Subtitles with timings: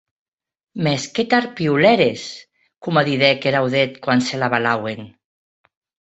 [0.85, 2.23] Mès que tard piulères,
[2.83, 5.01] coma didec er audèth quan se l’avalauen.